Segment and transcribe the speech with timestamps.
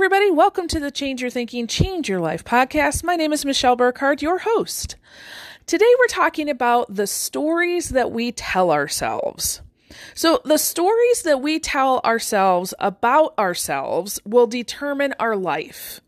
[0.00, 0.30] everybody.
[0.30, 3.04] Welcome to the Change Your Thinking, Change Your Life podcast.
[3.04, 4.96] My name is Michelle Burkhardt, your host.
[5.66, 9.60] Today, we're talking about the stories that we tell ourselves.
[10.14, 16.00] So, the stories that we tell ourselves about ourselves will determine our life.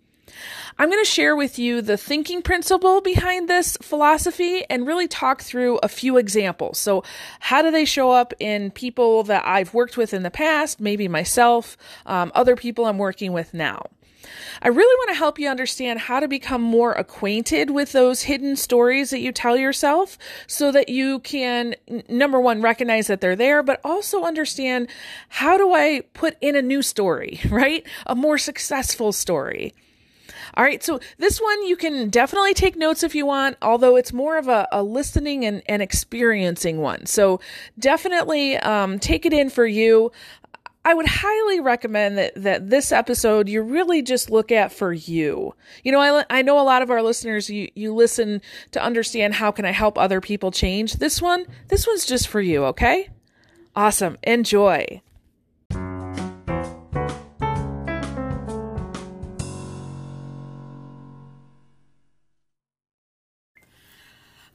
[0.78, 5.42] I'm going to share with you the thinking principle behind this philosophy and really talk
[5.42, 6.78] through a few examples.
[6.78, 7.04] So,
[7.40, 11.08] how do they show up in people that I've worked with in the past, maybe
[11.08, 11.76] myself,
[12.06, 13.86] um, other people I'm working with now?
[14.60, 18.56] I really want to help you understand how to become more acquainted with those hidden
[18.56, 21.74] stories that you tell yourself so that you can,
[22.08, 24.88] number one, recognize that they're there, but also understand
[25.28, 27.86] how do I put in a new story, right?
[28.06, 29.74] A more successful story.
[30.54, 34.12] All right, so this one you can definitely take notes if you want, although it's
[34.12, 37.06] more of a, a listening and, and experiencing one.
[37.06, 37.40] So
[37.78, 40.12] definitely um, take it in for you.
[40.84, 45.54] I would highly recommend that, that this episode you really just look at for you.
[45.84, 49.34] You know, I, I know a lot of our listeners, you, you listen to understand
[49.34, 50.94] how can I help other people change.
[50.94, 53.10] This one, this one's just for you, okay?
[53.76, 54.18] Awesome.
[54.24, 55.00] Enjoy.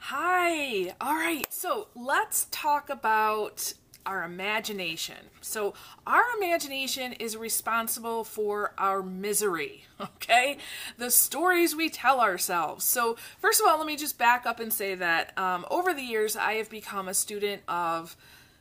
[0.10, 0.96] Hi.
[1.02, 1.46] All right.
[1.52, 3.74] So let's talk about
[4.06, 5.18] our imagination.
[5.42, 5.74] So,
[6.06, 10.60] our imagination is responsible for our misery, okay?
[10.98, 12.86] The stories we tell ourselves.
[12.86, 16.04] So, first of all, let me just back up and say that um, over the
[16.04, 18.16] years, I have become a student of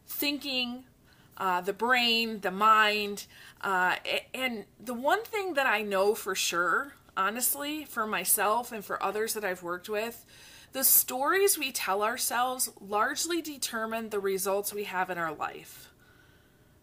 [0.08, 0.82] thinking,
[1.36, 3.26] uh, the brain, the mind.
[3.60, 3.94] Uh,
[4.34, 9.34] and the one thing that I know for sure, honestly, for myself and for others
[9.34, 10.26] that I've worked with,
[10.76, 15.90] the stories we tell ourselves largely determine the results we have in our life.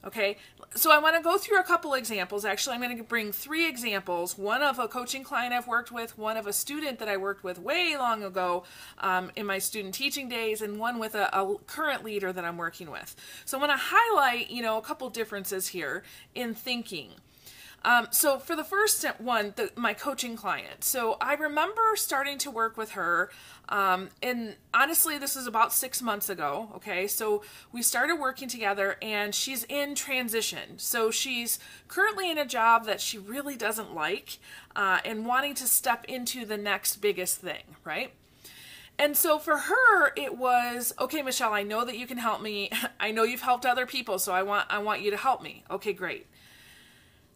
[0.04, 0.38] Okay,
[0.74, 2.44] so I want to go through a couple examples.
[2.44, 6.18] Actually, I'm going to bring three examples one of a coaching client I've worked with,
[6.18, 8.64] one of a student that I worked with way long ago
[8.98, 12.58] um, in my student teaching days, and one with a, a current leader that I'm
[12.58, 13.16] working with.
[13.46, 16.02] So I want to highlight, you know, a couple differences here
[16.34, 17.12] in thinking.
[17.86, 20.84] Um, so for the first one, the, my coaching client.
[20.84, 23.30] So I remember starting to work with her,
[23.68, 26.70] um, and honestly, this was about six months ago.
[26.76, 27.44] Okay, so
[27.74, 30.78] we started working together, and she's in transition.
[30.78, 34.38] So she's currently in a job that she really doesn't like,
[34.76, 38.14] uh, and wanting to step into the next biggest thing, right?
[38.98, 42.70] And so for her it was okay Michelle I know that you can help me
[43.00, 45.64] I know you've helped other people so I want I want you to help me
[45.72, 46.28] okay great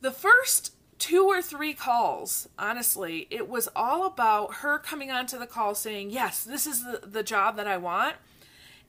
[0.02, 5.47] the first two or three calls, honestly, it was all about her coming onto the
[5.47, 8.16] call saying, Yes, this is the, the job that I want.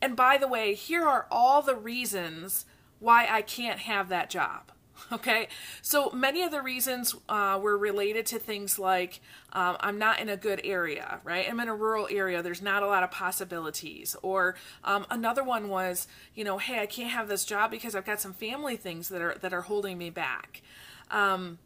[0.01, 2.65] And by the way, here are all the reasons
[3.01, 4.73] why I can't have that job.
[5.13, 5.49] Okay,
[5.81, 9.21] so many of the reasons uh, were related to things like
[9.53, 11.47] um, I'm not in a good area, right?
[11.49, 12.43] I'm in a rural area.
[12.43, 14.17] There's not a lot of possibilities.
[14.23, 18.05] Or um, another one was, you know, hey, I can't have this job because I've
[18.05, 20.63] got some family things that are that are holding me back.
[21.11, 21.59] Um,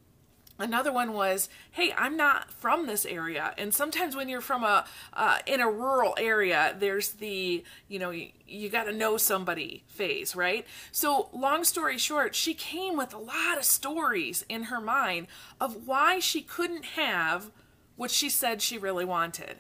[0.63, 4.85] Another one was, "Hey, I'm not from this area." And sometimes when you're from a
[5.13, 9.83] uh, in a rural area, there's the you know you, you got to know somebody
[9.89, 10.65] phase, right?
[10.93, 15.27] So, long story short, she came with a lot of stories in her mind
[15.61, 17.51] of why she couldn't have
[17.97, 19.57] what she said she really wanted.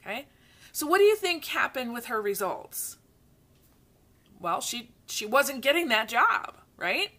[0.00, 0.26] Okay,
[0.72, 2.96] so what do you think happened with her results?
[4.38, 7.10] Well, she she wasn't getting that job, right?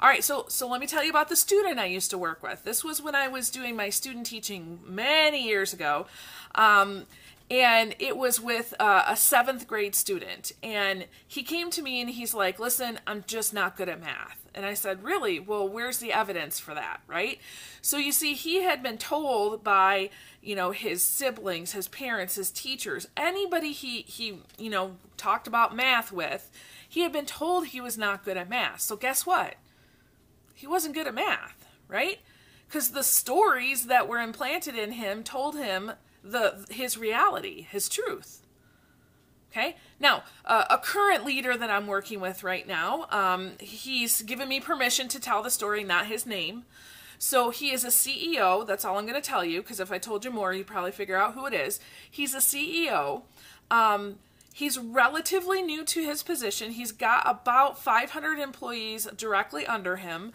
[0.00, 2.42] All right, so so let me tell you about the student I used to work
[2.42, 2.64] with.
[2.64, 6.06] This was when I was doing my student teaching many years ago.
[6.54, 7.04] Um,
[7.50, 10.52] and it was with uh, a seventh grade student.
[10.62, 14.48] And he came to me and he's like, Listen, I'm just not good at math.
[14.54, 15.38] And I said, Really?
[15.38, 17.02] Well, where's the evidence for that?
[17.06, 17.38] Right?
[17.82, 20.08] So you see, he had been told by,
[20.40, 25.76] you know, his siblings, his parents, his teachers, anybody he, he, you know, talked about
[25.76, 26.50] math with,
[26.88, 28.80] he had been told he was not good at math.
[28.80, 29.56] So guess what?
[30.60, 32.18] He wasn't good at math, right?
[32.68, 35.92] Because the stories that were implanted in him told him
[36.22, 38.42] the his reality, his truth.
[39.50, 39.76] Okay.
[39.98, 44.60] Now, uh, a current leader that I'm working with right now, um, he's given me
[44.60, 46.64] permission to tell the story, not his name.
[47.18, 48.66] So he is a CEO.
[48.66, 50.92] That's all I'm going to tell you, because if I told you more, you'd probably
[50.92, 51.80] figure out who it is.
[52.08, 53.22] He's a CEO.
[53.70, 54.18] Um,
[54.52, 56.72] He's relatively new to his position.
[56.72, 60.32] He's got about 500 employees directly under him.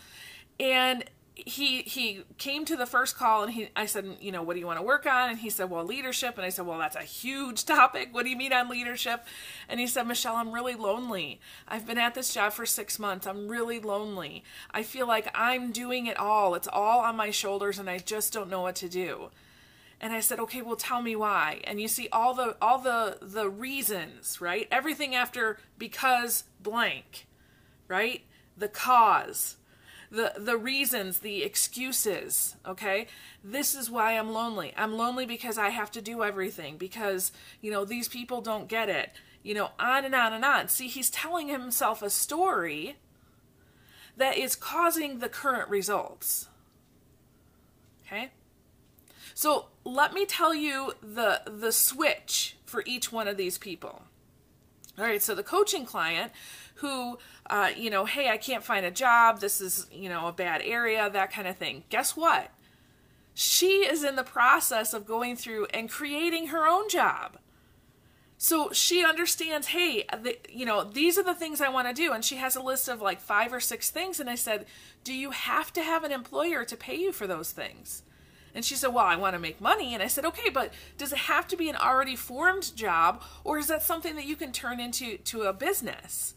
[0.59, 1.03] And
[1.35, 4.59] he he came to the first call and he I said, you know, what do
[4.59, 5.31] you want to work on?
[5.31, 6.37] And he said, well, leadership.
[6.37, 8.09] And I said, well, that's a huge topic.
[8.13, 9.25] What do you mean on leadership?
[9.67, 11.41] And he said, Michelle, I'm really lonely.
[11.67, 13.27] I've been at this job for six months.
[13.27, 14.43] I'm really lonely.
[14.71, 16.55] I feel like I'm doing it all.
[16.55, 19.29] It's all on my shoulders, and I just don't know what to do.
[20.01, 21.61] And I said, okay, well, tell me why.
[21.63, 24.67] And you see all the all the the reasons, right?
[24.71, 27.27] Everything after because blank,
[27.87, 28.23] right?
[28.57, 29.57] The cause
[30.11, 33.07] the the reasons, the excuses, okay?
[33.43, 34.73] This is why I'm lonely.
[34.77, 37.31] I'm lonely because I have to do everything because,
[37.61, 39.11] you know, these people don't get it.
[39.43, 40.69] You know, on and on and on.
[40.69, 42.95] See, he's telling himself a story
[44.17, 46.47] that is causing the current results.
[48.05, 48.31] Okay?
[49.35, 54.01] So, let me tell you the the switch for each one of these people.
[54.97, 56.31] All right, so the coaching client
[56.75, 57.17] who,
[57.49, 59.41] uh, you know, hey, I can't find a job.
[59.41, 61.83] This is, you know, a bad area, that kind of thing.
[61.89, 62.49] Guess what?
[63.33, 67.37] She is in the process of going through and creating her own job.
[68.37, 72.13] So she understands, hey, the, you know, these are the things I want to do.
[72.13, 74.19] And she has a list of like five or six things.
[74.19, 74.65] And I said,
[75.03, 78.03] do you have to have an employer to pay you for those things?
[78.55, 79.93] And she said, Well, I want to make money.
[79.93, 83.59] And I said, Okay, but does it have to be an already formed job or
[83.59, 86.33] is that something that you can turn into to a business?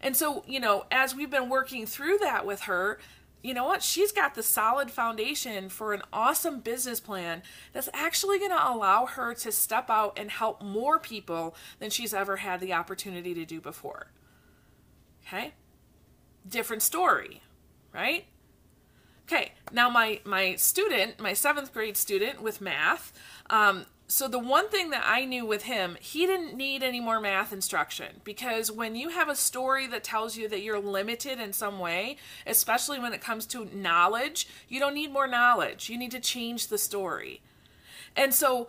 [0.00, 2.98] And so, you know, as we've been working through that with her,
[3.42, 3.82] you know what?
[3.82, 7.42] She's got the solid foundation for an awesome business plan
[7.72, 12.14] that's actually going to allow her to step out and help more people than she's
[12.14, 14.08] ever had the opportunity to do before.
[15.26, 15.54] Okay?
[16.48, 17.42] Different story,
[17.92, 18.26] right?
[19.30, 23.12] Okay, now my my student, my seventh grade student with math,
[23.50, 27.20] um, so the one thing that I knew with him, he didn't need any more
[27.20, 31.52] math instruction because when you have a story that tells you that you're limited in
[31.52, 32.16] some way,
[32.46, 35.90] especially when it comes to knowledge, you don't need more knowledge.
[35.90, 37.42] You need to change the story.
[38.16, 38.68] And so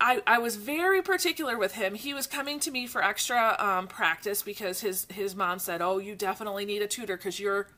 [0.00, 1.94] I, I was very particular with him.
[1.94, 5.98] He was coming to me for extra um, practice because his his mom said, "Oh,
[5.98, 7.68] you definitely need a tutor because you're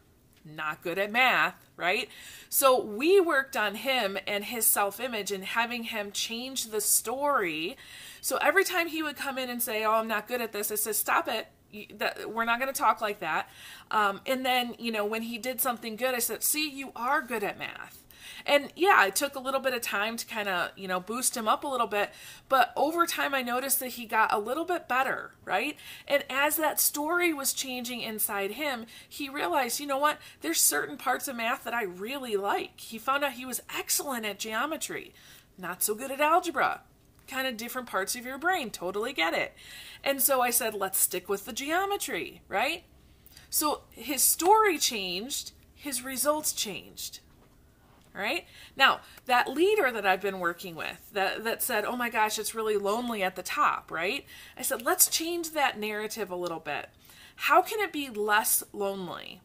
[0.45, 2.09] not good at math, right?
[2.49, 7.77] So we worked on him and his self image and having him change the story.
[8.21, 10.71] So every time he would come in and say, Oh, I'm not good at this,
[10.71, 11.49] I said, Stop it.
[12.27, 13.49] We're not going to talk like that.
[13.93, 17.23] Um, and then, you know, when he did something good, I said, See, you are
[17.23, 18.03] good at math.
[18.47, 21.37] And yeah, it took a little bit of time to kind of, you know, boost
[21.37, 22.11] him up a little bit.
[22.49, 25.77] But over time, I noticed that he got a little bit better, right?
[26.07, 30.19] And as that story was changing inside him, he realized, you know what?
[30.41, 32.81] There's certain parts of math that I really like.
[32.81, 35.15] He found out he was excellent at geometry,
[35.59, 36.83] not so good at algebra.
[37.29, 39.55] Kind of different parts of your brain, totally get it.
[40.03, 42.83] And so I said, let's stick with the geometry, right?
[43.51, 47.21] So his story changed, his results changed.
[48.13, 48.45] Right.
[48.77, 52.57] Now, that leader that I've been working with that, that said, oh my gosh, it's
[52.57, 54.27] really lonely at the top, right?
[54.59, 56.89] I said, let's change that narrative a little bit.
[57.37, 59.41] How can it be less lonely?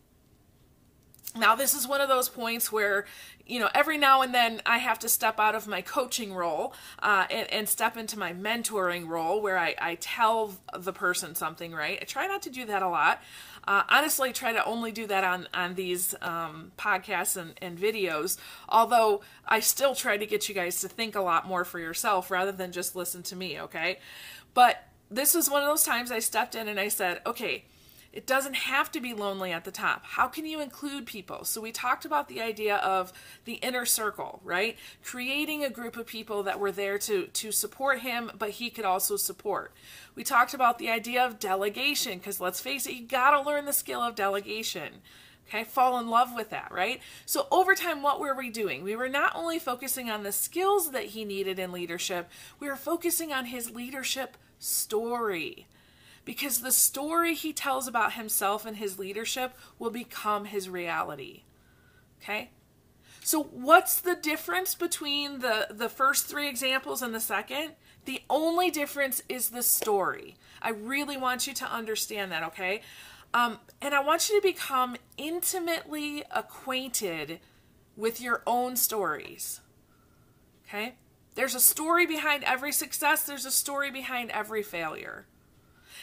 [1.37, 3.05] Now, this is one of those points where,
[3.45, 6.73] you know, every now and then I have to step out of my coaching role
[6.99, 11.73] uh, and, and, step into my mentoring role where I, I tell the person something,
[11.73, 11.99] right?
[12.01, 13.21] I try not to do that a lot.
[13.67, 18.37] Uh, honestly, try to only do that on, on these um, podcasts and, and videos,
[18.69, 22.31] although I still try to get you guys to think a lot more for yourself
[22.31, 23.99] rather than just listen to me, okay?
[24.53, 27.65] But this was one of those times I stepped in and I said, okay,
[28.15, 30.05] it doesn't have to be lonely at the top.
[30.05, 31.43] How can you include people?
[31.43, 33.11] So, we talked about the idea of
[33.43, 34.77] the inner circle, right?
[35.03, 38.85] Creating a group of people that were there to, to support him, but he could
[38.85, 39.73] also support.
[40.15, 43.65] We talked about the idea of delegation, because let's face it, you got to learn
[43.65, 45.01] the skill of delegation.
[45.49, 47.01] Okay, fall in love with that, right?
[47.25, 48.81] So, over time, what were we doing?
[48.81, 52.29] We were not only focusing on the skills that he needed in leadership,
[52.61, 55.67] we were focusing on his leadership story
[56.25, 61.43] because the story he tells about himself and his leadership will become his reality.
[62.21, 62.49] Okay?
[63.21, 67.73] So what's the difference between the the first 3 examples and the second?
[68.05, 70.35] The only difference is the story.
[70.61, 72.81] I really want you to understand that, okay?
[73.33, 77.39] Um, and I want you to become intimately acquainted
[77.97, 79.61] with your own stories.
[80.67, 80.95] Okay?
[81.33, 85.25] There's a story behind every success, there's a story behind every failure.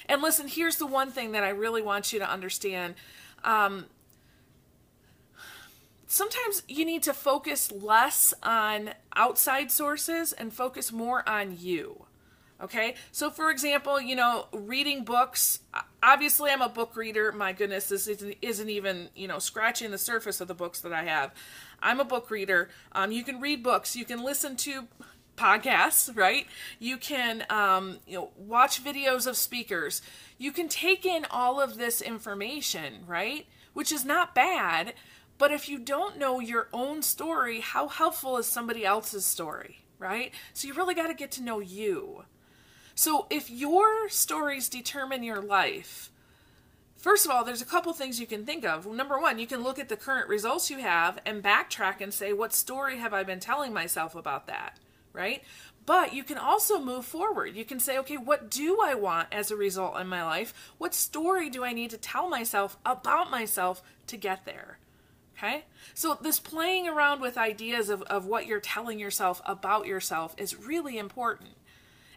[0.09, 2.95] And listen, here's the one thing that I really want you to understand.
[3.45, 3.87] Um,
[6.07, 12.07] sometimes you need to focus less on outside sources and focus more on you.
[12.63, 15.61] Okay, so for example, you know, reading books.
[16.01, 17.33] Obviously, I'm a book reader.
[17.33, 20.93] My goodness, this isn't, isn't even, you know, scratching the surface of the books that
[20.93, 21.35] I have.
[21.83, 22.71] I'm a book reader.
[22.93, 23.97] Um, you can read books.
[23.97, 24.87] You can listen to
[25.37, 26.47] podcasts, right?
[26.79, 30.03] You can um, you know watch videos of speakers.
[30.39, 33.47] You can take in all of this information, right?
[33.73, 34.95] Which is not bad,
[35.39, 40.33] but if you don't know your own story, how helpful is somebody else's story, right?
[40.53, 42.25] So you really got to get to know you.
[42.95, 46.11] So if your stories determine your life,
[47.03, 48.87] First of all, there's a couple things you can think of.
[48.87, 52.33] Number one, you can look at the current results you have and backtrack and say,
[52.33, 54.79] what story have I been telling myself about that?
[55.13, 55.43] Right?
[55.85, 57.57] But you can also move forward.
[57.57, 60.55] You can say, okay, what do I want as a result in my life?
[60.79, 64.79] What story do I need to tell myself about myself to get there?
[65.37, 65.65] Okay?
[65.95, 70.57] So, this playing around with ideas of, of what you're telling yourself about yourself is
[70.57, 71.51] really important.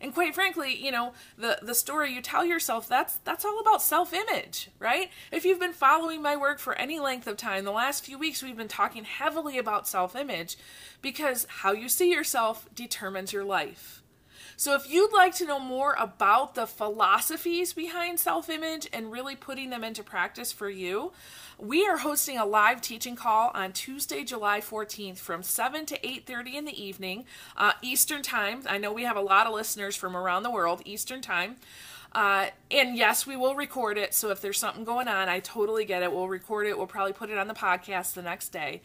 [0.05, 3.81] And quite frankly, you know, the the story you tell yourself, that's that's all about
[3.81, 5.09] self-image, right?
[5.31, 8.43] If you've been following my work for any length of time, the last few weeks
[8.43, 10.57] we've been talking heavily about self-image
[11.01, 14.03] because how you see yourself determines your life.
[14.57, 19.35] So, if you'd like to know more about the philosophies behind self image and really
[19.35, 21.11] putting them into practice for you,
[21.57, 26.53] we are hosting a live teaching call on Tuesday, July 14th from 7 to 8.30
[26.53, 28.63] in the evening, uh, Eastern Time.
[28.69, 31.55] I know we have a lot of listeners from around the world, Eastern Time.
[32.11, 34.13] Uh, and yes, we will record it.
[34.13, 36.13] So if there's something going on, I totally get it.
[36.13, 36.77] We'll record it.
[36.77, 38.81] We'll probably put it on the podcast the next day.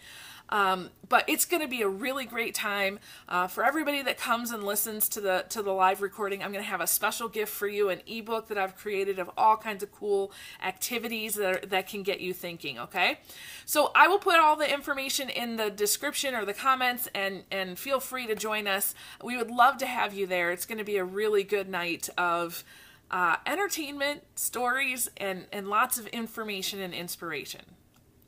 [0.50, 4.50] Um, but it's going to be a really great time uh, for everybody that comes
[4.50, 6.42] and listens to the to the live recording.
[6.42, 9.30] I'm going to have a special gift for you, an ebook that I've created of
[9.36, 12.78] all kinds of cool activities that are, that can get you thinking.
[12.78, 13.20] Okay,
[13.64, 17.78] so I will put all the information in the description or the comments, and and
[17.78, 18.94] feel free to join us.
[19.22, 20.50] We would love to have you there.
[20.50, 22.64] It's going to be a really good night of.
[23.12, 27.62] Uh, entertainment, stories, and, and lots of information and inspiration.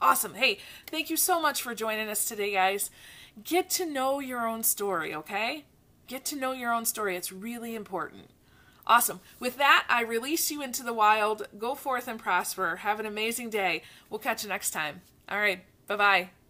[0.03, 0.35] Awesome.
[0.35, 2.91] Hey, thank you so much for joining us today, guys.
[3.45, 5.65] Get to know your own story, okay?
[6.09, 7.17] Get to know your own story.
[7.17, 8.31] It's really important.
[8.85, 9.21] Awesome.
[9.39, 11.47] With that, I release you into the wild.
[11.57, 12.77] Go forth and prosper.
[12.77, 13.85] Have an amazing day.
[14.11, 15.03] We'll catch you next time.
[15.29, 15.65] All right.
[15.87, 16.42] Bye bye.